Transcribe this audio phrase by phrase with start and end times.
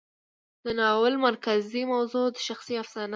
[0.63, 3.09] د ناول مرکزي موضوع شخصي افسانه ده.